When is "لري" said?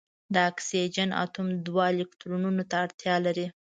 3.25-3.47